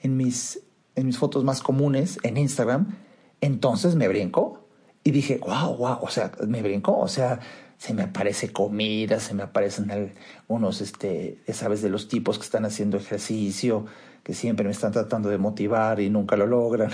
en 0.02 0.18
mis, 0.18 0.62
en 0.96 1.06
mis 1.06 1.18
fotos 1.18 1.44
más 1.44 1.62
comunes 1.62 2.18
en 2.24 2.38
Instagram, 2.38 2.96
entonces 3.42 3.96
me 3.96 4.08
brinco 4.08 4.68
y 5.04 5.12
dije, 5.12 5.40
wow, 5.46 5.76
wow, 5.76 5.98
o 6.02 6.10
sea, 6.10 6.32
me 6.48 6.62
brinco, 6.62 6.98
o 6.98 7.08
sea, 7.08 7.40
se 7.78 7.94
me 7.94 8.04
aparece 8.04 8.52
comida, 8.52 9.20
se 9.20 9.34
me 9.34 9.44
aparecen 9.44 10.14
unos, 10.48 10.82
este, 10.82 11.42
sabes, 11.52 11.82
de 11.82 11.90
los 11.90 12.08
tipos 12.08 12.38
que 12.38 12.46
están 12.46 12.66
haciendo 12.66 12.98
ejercicio, 12.98 13.86
que 14.24 14.34
siempre 14.34 14.66
me 14.66 14.72
están 14.72 14.92
tratando 14.92 15.30
de 15.30 15.38
motivar 15.38 16.00
y 16.00 16.10
nunca 16.10 16.36
lo 16.36 16.48
logran. 16.48 16.92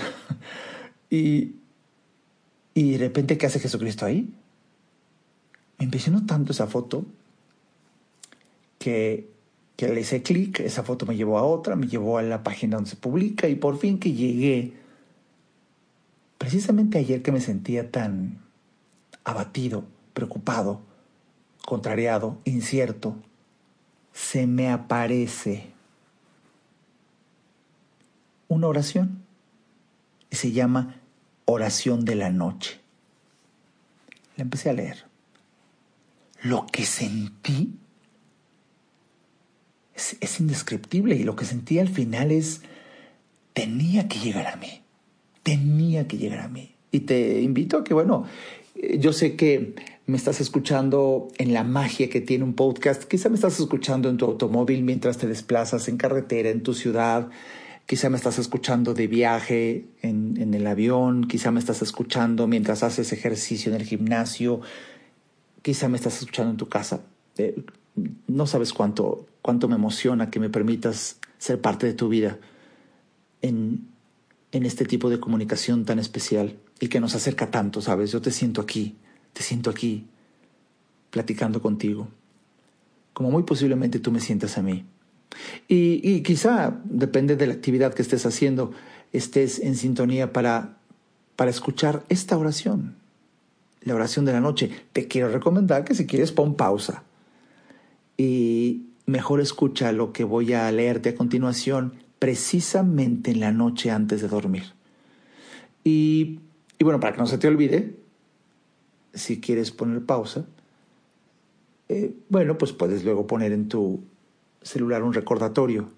y, 1.10 1.56
y 2.74 2.92
de 2.92 2.98
repente, 2.98 3.38
¿qué 3.38 3.46
hace 3.46 3.60
Jesucristo 3.60 4.06
ahí? 4.06 4.32
Me 5.78 5.84
impresionó 5.84 6.24
tanto 6.24 6.52
esa 6.52 6.66
foto 6.66 7.04
que 8.78 9.36
que 9.76 9.88
le 9.88 10.00
hice 10.00 10.22
clic, 10.22 10.60
esa 10.60 10.82
foto 10.82 11.04
me 11.04 11.16
llevó 11.16 11.38
a 11.38 11.44
otra, 11.44 11.76
me 11.76 11.86
llevó 11.86 12.18
a 12.18 12.22
la 12.22 12.42
página 12.42 12.76
donde 12.76 12.90
se 12.90 12.96
publica 12.96 13.46
y 13.46 13.54
por 13.54 13.78
fin 13.78 13.98
que 13.98 14.12
llegué, 14.12 14.72
precisamente 16.38 16.98
ayer 16.98 17.22
que 17.22 17.32
me 17.32 17.40
sentía 17.40 17.90
tan 17.90 18.40
abatido, 19.22 19.84
preocupado, 20.14 20.80
contrariado, 21.66 22.38
incierto, 22.44 23.16
se 24.12 24.46
me 24.46 24.70
aparece 24.70 25.72
una 28.48 28.66
oración 28.66 29.26
se 30.36 30.52
llama 30.52 31.00
oración 31.46 32.04
de 32.04 32.14
la 32.14 32.30
noche. 32.30 32.78
La 34.36 34.42
empecé 34.42 34.70
a 34.70 34.74
leer. 34.74 35.04
Lo 36.42 36.66
que 36.66 36.84
sentí 36.84 37.74
es, 39.94 40.40
indescriptible 40.40 41.16
y 41.16 41.24
lo 41.24 41.34
que 41.34 41.46
sentí 41.46 41.78
al 41.78 41.88
final 41.88 42.30
es, 42.30 42.60
tenía 43.54 44.06
que 44.08 44.18
llegar 44.18 44.46
a 44.46 44.56
mí, 44.56 44.82
tenía 45.42 46.06
que 46.06 46.18
llegar 46.18 46.40
a 46.40 46.48
mí. 46.48 46.74
Y 46.92 47.00
te 47.00 47.40
invito 47.40 47.78
a 47.78 47.84
que, 47.84 47.94
bueno, 47.94 48.26
eh, 48.74 48.98
yo 49.00 49.12
sé 49.12 49.34
que 49.34 49.74
me 50.04 50.16
estás 50.16 50.40
escuchando 50.40 51.28
en 51.38 51.54
la 51.54 51.64
magia 51.64 52.10
que 52.10 52.20
tiene 52.20 52.44
un 52.44 52.54
podcast, 52.54 53.04
quizá 53.04 53.30
me 53.30 53.34
estás 53.36 53.58
escuchando 53.58 54.10
en 54.10 54.18
tu 54.18 54.26
automóvil 54.26 54.84
mientras 54.84 55.16
te 55.16 55.26
desplazas 55.26 55.88
en 55.88 55.96
carretera, 55.96 56.50
en 56.50 56.62
tu 56.62 56.74
ciudad, 56.74 57.30
quizá 57.86 58.10
me 58.10 58.16
estás 58.16 58.38
escuchando 58.38 58.94
de 58.94 59.06
viaje 59.06 59.86
en, 60.02 60.36
en 60.40 60.54
el 60.54 60.66
avión, 60.66 61.26
quizá 61.28 61.52
me 61.52 61.60
estás 61.60 61.82
escuchando 61.82 62.46
mientras 62.46 62.82
haces 62.82 63.12
ejercicio 63.12 63.72
en 63.72 63.80
el 63.80 63.86
gimnasio, 63.86 64.60
quizá 65.62 65.88
me 65.88 65.96
estás 65.96 66.18
escuchando 66.18 66.50
en 66.50 66.56
tu 66.56 66.68
casa. 66.68 67.02
Eh, 67.38 67.64
no 68.26 68.46
sabes 68.46 68.72
cuánto, 68.72 69.26
cuánto 69.40 69.68
me 69.68 69.76
emociona 69.76 70.30
que 70.30 70.40
me 70.40 70.50
permitas 70.50 71.18
ser 71.38 71.60
parte 71.60 71.86
de 71.86 71.94
tu 71.94 72.08
vida 72.08 72.38
en, 73.40 73.88
en 74.52 74.66
este 74.66 74.84
tipo 74.84 75.08
de 75.08 75.20
comunicación 75.20 75.84
tan 75.84 75.98
especial 75.98 76.56
y 76.80 76.88
que 76.88 77.00
nos 77.00 77.14
acerca 77.14 77.50
tanto, 77.50 77.80
¿sabes? 77.80 78.10
Yo 78.12 78.20
te 78.20 78.32
siento 78.32 78.60
aquí, 78.60 78.96
te 79.32 79.42
siento 79.42 79.70
aquí, 79.70 80.06
platicando 81.10 81.62
contigo, 81.62 82.08
como 83.12 83.30
muy 83.30 83.44
posiblemente 83.44 84.00
tú 84.00 84.12
me 84.12 84.20
sientas 84.20 84.58
a 84.58 84.62
mí. 84.62 84.84
Y, 85.68 86.00
y 86.02 86.22
quizá, 86.22 86.80
depende 86.84 87.36
de 87.36 87.46
la 87.46 87.54
actividad 87.54 87.94
que 87.94 88.02
estés 88.02 88.24
haciendo, 88.26 88.72
estés 89.12 89.58
en 89.58 89.76
sintonía 89.76 90.32
para, 90.32 90.76
para 91.36 91.50
escuchar 91.50 92.04
esta 92.08 92.36
oración, 92.38 92.96
la 93.82 93.94
oración 93.94 94.24
de 94.24 94.32
la 94.32 94.40
noche. 94.40 94.70
Te 94.92 95.08
quiero 95.08 95.28
recomendar 95.28 95.84
que 95.84 95.94
si 95.94 96.06
quieres 96.06 96.32
pon 96.32 96.54
pausa 96.54 97.02
y 98.16 98.86
mejor 99.06 99.40
escucha 99.40 99.92
lo 99.92 100.12
que 100.12 100.24
voy 100.24 100.52
a 100.52 100.70
leerte 100.72 101.10
a 101.10 101.14
continuación 101.14 101.94
precisamente 102.18 103.30
en 103.30 103.40
la 103.40 103.52
noche 103.52 103.90
antes 103.90 104.22
de 104.22 104.28
dormir. 104.28 104.72
Y, 105.84 106.40
y 106.78 106.84
bueno, 106.84 106.98
para 106.98 107.12
que 107.12 107.20
no 107.20 107.26
se 107.26 107.38
te 107.38 107.46
olvide, 107.46 107.94
si 109.14 109.40
quieres 109.40 109.70
poner 109.70 110.04
pausa, 110.04 110.46
eh, 111.88 112.14
bueno, 112.28 112.58
pues 112.58 112.72
puedes 112.72 113.04
luego 113.04 113.26
poner 113.26 113.52
en 113.52 113.68
tu 113.68 114.00
celular 114.66 115.02
un 115.04 115.14
recordatorio, 115.14 115.88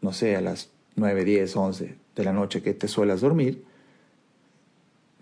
no 0.00 0.12
sé, 0.12 0.34
a 0.34 0.40
las 0.40 0.70
9, 0.96 1.24
10, 1.24 1.56
11 1.56 1.96
de 2.16 2.24
la 2.24 2.32
noche 2.32 2.62
que 2.62 2.72
te 2.72 2.88
suelas 2.88 3.20
dormir, 3.20 3.64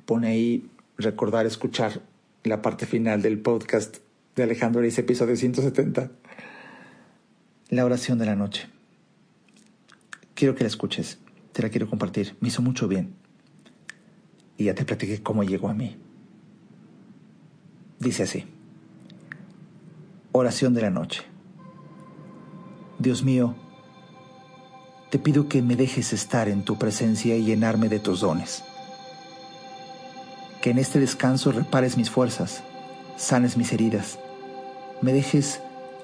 pone 0.05 0.29
ahí 0.29 0.71
recordar 0.97 1.47
escuchar 1.47 2.01
la 2.45 2.63
parte 2.63 2.87
final 2.87 3.23
del 3.23 3.41
podcast 3.41 3.97
de 4.37 4.45
Alejandro 4.45 4.81
Ariza, 4.81 5.01
episodio 5.01 5.37
170. 5.37 6.13
La 7.71 7.85
oración 7.85 8.19
de 8.19 8.27
la 8.27 8.37
noche. 8.37 8.69
Quiero 10.35 10.55
que 10.55 10.63
la 10.63 10.69
escuches, 10.69 11.19
te 11.53 11.63
la 11.63 11.71
quiero 11.71 11.91
compartir, 11.91 12.37
me 12.41 12.49
hizo 12.49 12.63
mucho 12.63 12.87
bien. 12.87 13.15
Y 14.57 14.65
ya 14.65 14.75
te 14.75 14.85
platiqué 14.85 15.23
cómo 15.23 15.43
llegó 15.43 15.69
a 15.69 15.75
mí. 15.75 15.97
Dice 17.99 18.23
así. 18.23 18.45
Oración 20.33 20.73
de 20.73 20.83
la 20.83 20.91
noche. 20.91 21.36
Dios 22.99 23.23
mío, 23.23 23.55
te 25.11 25.19
pido 25.19 25.49
que 25.49 25.61
me 25.61 25.77
dejes 25.77 26.15
estar 26.15 26.49
en 26.49 26.65
tu 26.65 26.79
presencia 26.79 27.37
y 27.37 27.45
llenarme 27.45 27.91
de 27.91 27.99
tus 27.99 28.21
dones. 28.21 28.65
Que 30.63 30.71
en 30.71 30.79
este 30.79 30.99
descanso 30.99 31.53
repares 31.53 31.99
mis 31.99 32.09
fuerzas, 32.09 32.63
sanes 33.19 33.59
mis 33.59 33.73
heridas, 33.73 34.19
me 35.03 35.13
dejes 35.13 35.61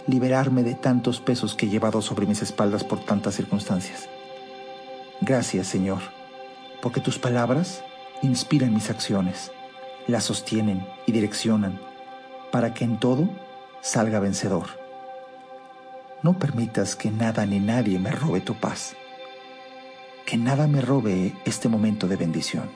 liberarme 0.06 0.62
de 0.62 0.74
tantos 0.74 1.20
pesos 1.20 1.54
que 1.54 1.64
he 1.64 1.70
llevado 1.70 2.02
sobre 2.02 2.26
mis 2.26 2.42
espaldas 2.42 2.84
por 2.84 3.02
tantas 3.02 3.36
circunstancias. 3.36 4.08
Gracias, 5.22 5.68
Señor, 5.68 6.00
porque 6.82 7.00
tus 7.00 7.18
palabras 7.18 7.82
inspiran 8.20 8.74
mis 8.74 8.90
acciones, 8.90 9.50
las 10.06 10.24
sostienen 10.24 10.86
y 11.06 11.12
direccionan 11.12 11.80
para 12.50 12.74
que 12.74 12.84
en 12.84 13.00
todo 13.00 13.30
salga 13.80 14.20
vencedor. 14.20 14.81
No 16.22 16.38
permitas 16.38 16.94
que 16.94 17.10
nada 17.10 17.46
ni 17.46 17.58
nadie 17.58 17.98
me 17.98 18.12
robe 18.12 18.40
tu 18.40 18.54
paz, 18.54 18.94
que 20.24 20.36
nada 20.36 20.68
me 20.68 20.80
robe 20.80 21.34
este 21.44 21.68
momento 21.68 22.06
de 22.06 22.14
bendición. 22.14 22.70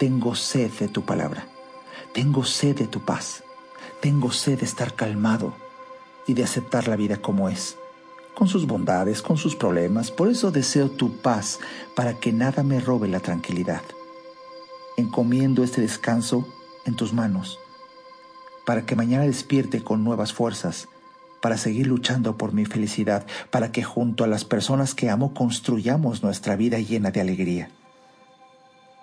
Tengo 0.00 0.34
sed 0.34 0.72
de 0.80 0.88
tu 0.88 1.04
palabra, 1.04 1.46
tengo 2.12 2.44
sed 2.44 2.76
de 2.76 2.88
tu 2.88 3.04
paz, 3.04 3.44
tengo 4.00 4.32
sed 4.32 4.58
de 4.58 4.64
estar 4.64 4.94
calmado 4.94 5.54
y 6.26 6.34
de 6.34 6.42
aceptar 6.42 6.88
la 6.88 6.96
vida 6.96 7.18
como 7.18 7.48
es, 7.48 7.76
con 8.34 8.48
sus 8.48 8.66
bondades, 8.66 9.22
con 9.22 9.36
sus 9.36 9.54
problemas. 9.54 10.10
Por 10.10 10.28
eso 10.28 10.50
deseo 10.50 10.90
tu 10.90 11.18
paz 11.18 11.60
para 11.94 12.14
que 12.14 12.32
nada 12.32 12.64
me 12.64 12.80
robe 12.80 13.06
la 13.06 13.20
tranquilidad. 13.20 13.82
Encomiendo 14.96 15.62
este 15.62 15.80
descanso 15.80 16.48
en 16.84 16.96
tus 16.96 17.12
manos, 17.12 17.60
para 18.66 18.84
que 18.86 18.96
mañana 18.96 19.22
despierte 19.22 19.84
con 19.84 20.02
nuevas 20.02 20.32
fuerzas, 20.32 20.88
para 21.42 21.58
seguir 21.58 21.86
luchando 21.86 22.38
por 22.38 22.54
mi 22.54 22.64
felicidad, 22.64 23.26
para 23.50 23.70
que 23.70 23.82
junto 23.82 24.24
a 24.24 24.28
las 24.28 24.46
personas 24.46 24.94
que 24.94 25.10
amo 25.10 25.34
construyamos 25.34 26.22
nuestra 26.22 26.56
vida 26.56 26.78
llena 26.78 27.10
de 27.10 27.20
alegría. 27.20 27.68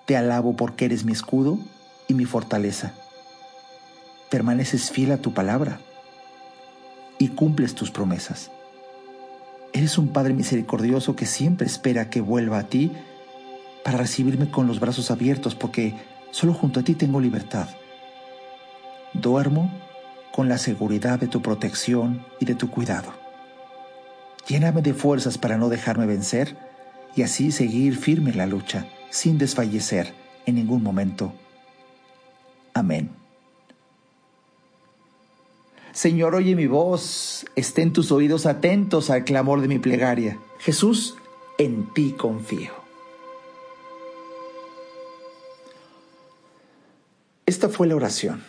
Te 0.07 0.17
alabo 0.17 0.55
porque 0.55 0.85
eres 0.85 1.05
mi 1.05 1.11
escudo 1.11 1.59
y 2.07 2.15
mi 2.15 2.25
fortaleza 2.25 2.93
permaneces 4.29 4.91
fiel 4.91 5.11
a 5.11 5.17
tu 5.17 5.33
palabra 5.33 5.79
y 7.17 7.29
cumples 7.29 7.75
tus 7.75 7.91
promesas. 7.91 8.51
Eres 9.73 9.97
un 9.97 10.09
Padre 10.09 10.33
misericordioso 10.33 11.15
que 11.15 11.25
siempre 11.25 11.67
espera 11.67 12.09
que 12.09 12.21
vuelva 12.21 12.59
a 12.59 12.63
ti 12.63 12.91
para 13.83 13.97
recibirme 13.97 14.49
con 14.49 14.67
los 14.67 14.79
brazos 14.79 15.11
abiertos 15.11 15.55
porque 15.55 15.95
solo 16.31 16.53
junto 16.53 16.79
a 16.79 16.83
ti 16.83 16.95
tengo 16.95 17.19
libertad. 17.19 17.67
Duermo 19.13 19.71
con 20.33 20.49
la 20.49 20.57
seguridad 20.57 21.19
de 21.19 21.27
tu 21.27 21.41
protección 21.41 22.25
y 22.39 22.45
de 22.45 22.55
tu 22.55 22.69
cuidado. 22.69 23.13
Lléname 24.47 24.81
de 24.81 24.93
fuerzas 24.93 25.37
para 25.37 25.57
no 25.57 25.69
dejarme 25.69 26.05
vencer 26.05 26.57
y 27.15 27.23
así 27.23 27.51
seguir 27.51 27.97
firme 27.97 28.31
en 28.31 28.37
la 28.37 28.47
lucha, 28.47 28.87
sin 29.09 29.37
desfallecer 29.37 30.13
en 30.45 30.55
ningún 30.55 30.83
momento. 30.83 31.33
Amén. 32.73 33.11
Señor, 35.91 36.35
oye 36.35 36.55
mi 36.55 36.67
voz, 36.67 37.45
estén 37.55 37.93
tus 37.93 38.11
oídos 38.11 38.45
atentos 38.45 39.09
al 39.09 39.23
clamor 39.23 39.61
de 39.61 39.67
mi 39.67 39.79
plegaria. 39.79 40.39
Jesús, 40.59 41.15
en 41.57 41.93
ti 41.93 42.13
confío. 42.13 42.71
Esta 47.45 47.67
fue 47.67 47.87
la 47.87 47.95
oración, 47.95 48.43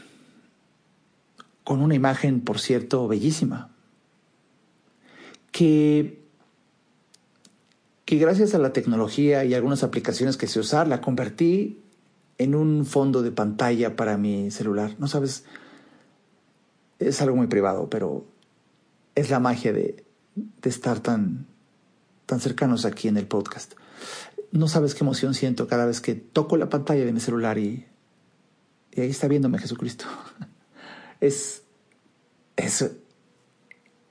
con 1.71 1.83
una 1.83 1.95
imagen, 1.95 2.41
por 2.41 2.59
cierto, 2.59 3.07
bellísima, 3.07 3.71
que, 5.53 6.21
que 8.05 8.17
gracias 8.17 8.57
a 8.57 8.59
la 8.59 8.73
tecnología 8.73 9.45
y 9.45 9.55
algunas 9.55 9.85
aplicaciones 9.85 10.37
que 10.37 10.49
sé 10.49 10.59
usar, 10.59 10.89
la 10.89 11.01
convertí 11.01 11.81
en 12.39 12.57
un 12.57 12.85
fondo 12.85 13.23
de 13.23 13.31
pantalla 13.31 13.95
para 13.95 14.17
mi 14.17 14.51
celular. 14.51 14.97
No 14.99 15.07
sabes 15.07 15.45
es 16.99 17.23
algo 17.23 17.37
muy 17.37 17.47
privado, 17.47 17.89
pero 17.89 18.27
es 19.15 19.31
la 19.31 19.39
magia 19.39 19.73
de, 19.73 20.05
estar 20.65 20.99
tan, 20.99 21.47
tan 22.27 22.41
cercanos 22.41 22.85
aquí 22.85 23.07
en 23.07 23.17
el 23.17 23.29
podcast. 23.29 23.75
No 24.51 24.67
sabes 24.67 24.97
qué 24.97 25.05
emoción 25.05 25.35
siento 25.35 25.69
cada 25.69 25.87
vez 25.87 26.01
que 26.01 26.17
toco 26.17 26.57
la 26.57 26.69
pantalla 26.69 27.05
de 27.05 27.13
mi 27.13 27.21
celular 27.21 27.59
y, 27.59 27.87
y 28.91 29.03
ahí 29.03 29.11
está 29.11 29.29
viéndome 29.29 29.61
Jesucristo. 29.61 30.07
Es, 31.21 31.63
es, 32.57 32.91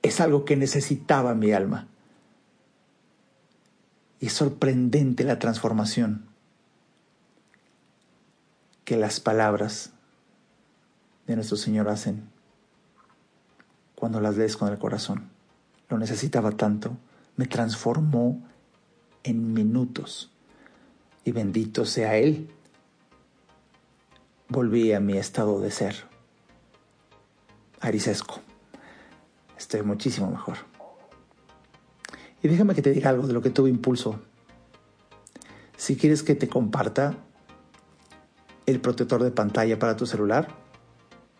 es 0.02 0.20
algo 0.20 0.44
que 0.44 0.56
necesitaba 0.56 1.34
mi 1.34 1.52
alma. 1.52 1.88
Y 4.20 4.26
es 4.26 4.32
sorprendente 4.32 5.24
la 5.24 5.38
transformación 5.38 6.26
que 8.84 8.96
las 8.96 9.20
palabras 9.20 9.92
de 11.26 11.36
nuestro 11.36 11.56
Señor 11.56 11.88
hacen 11.88 12.28
cuando 13.94 14.20
las 14.20 14.36
lees 14.36 14.56
con 14.56 14.70
el 14.72 14.78
corazón. 14.78 15.30
Lo 15.88 15.98
necesitaba 15.98 16.52
tanto, 16.52 16.96
me 17.36 17.46
transformó 17.46 18.42
en 19.22 19.52
minutos. 19.52 20.30
Y 21.24 21.32
bendito 21.32 21.84
sea 21.84 22.16
Él. 22.16 22.50
Volví 24.48 24.92
a 24.92 25.00
mi 25.00 25.16
estado 25.18 25.60
de 25.60 25.70
ser. 25.70 25.96
Arisesco. 27.80 28.40
Estoy 29.56 29.82
muchísimo 29.82 30.30
mejor. 30.30 30.58
Y 32.42 32.48
déjame 32.48 32.74
que 32.74 32.82
te 32.82 32.90
diga 32.92 33.10
algo 33.10 33.26
de 33.26 33.32
lo 33.32 33.42
que 33.42 33.50
tuve 33.50 33.70
impulso. 33.70 34.20
Si 35.76 35.96
quieres 35.96 36.22
que 36.22 36.34
te 36.34 36.48
comparta 36.48 37.14
el 38.66 38.80
protector 38.80 39.22
de 39.22 39.30
pantalla 39.30 39.78
para 39.78 39.96
tu 39.96 40.06
celular, 40.06 40.48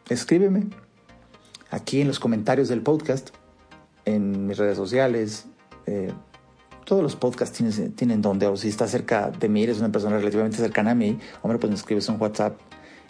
escríbeme 0.09 0.69
aquí 1.71 2.01
en 2.01 2.09
los 2.09 2.19
comentarios 2.19 2.69
del 2.69 2.83
podcast, 2.83 3.31
en 4.05 4.47
mis 4.47 4.59
redes 4.59 4.77
sociales, 4.77 5.47
eh, 5.87 6.13
todos 6.85 7.03
los 7.03 7.17
podcasts 7.17 7.57
tienen, 7.57 7.93
tienen 7.93 8.23
donde, 8.23 8.47
o 8.47 8.57
si 8.57 8.69
está 8.69 8.89
cerca 8.89 9.31
de 9.31 9.49
mí, 9.49 9.63
eres 9.63 9.79
una 9.79 9.93
persona 9.93 10.19
relativamente 10.19 10.57
cercana 10.57 10.93
a 10.93 10.95
mí, 10.95 11.19
hombre, 11.43 11.59
pues 11.59 11.71
me 11.71 11.77
escribes 11.77 12.09
un 12.09 12.21
WhatsApp 12.21 12.59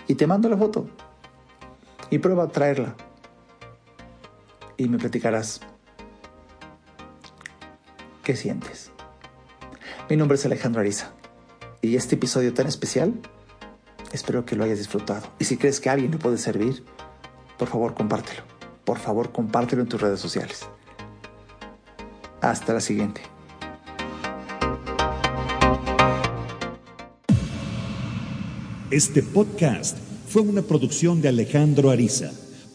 y 0.07 0.16
te 0.16 0.27
mando 0.27 0.49
la 0.49 0.57
foto 0.57 0.88
y 2.11 2.19
prueba 2.19 2.45
a 2.45 2.49
traerla 2.49 2.95
y 4.81 4.88
me 4.88 4.97
platicarás 4.97 5.61
qué 8.25 8.35
sientes. 8.35 8.90
Mi 10.09 10.16
nombre 10.16 10.37
es 10.37 10.47
Alejandro 10.47 10.81
Ariza 10.81 11.12
y 11.83 11.97
este 11.97 12.14
episodio 12.14 12.55
tan 12.55 12.66
especial 12.66 13.12
espero 14.11 14.47
que 14.47 14.57
lo 14.57 14.64
hayas 14.64 14.79
disfrutado. 14.79 15.27
Y 15.38 15.45
si 15.45 15.59
crees 15.59 15.81
que 15.81 15.90
a 15.90 15.93
alguien 15.93 16.12
le 16.12 16.16
puede 16.16 16.38
servir, 16.38 16.83
por 17.59 17.69
favor 17.69 17.93
compártelo. 17.93 18.40
Por 18.87 18.99
favor 18.99 19.33
compártelo 19.33 19.83
en 19.83 19.88
tus 19.88 20.01
redes 20.01 20.19
sociales. 20.19 20.66
Hasta 22.40 22.73
la 22.73 22.81
siguiente. 22.81 23.21
Este 28.90 29.23
podcast 29.23 29.99
fue 30.27 30.40
una 30.40 30.62
producción 30.62 31.21
de 31.21 31.29
Alejandro 31.29 31.90
Ariza. 31.90 32.33